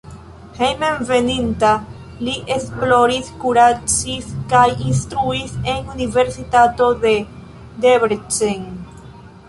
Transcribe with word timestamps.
Hejmenveninta 0.59 1.73
li 2.27 2.33
esploris, 2.55 3.29
kuracis 3.43 4.33
kaj 4.55 4.65
instruis 4.89 5.55
en 5.77 5.95
universitato 5.99 6.93
de 7.07 7.17
Debrecen. 7.87 8.67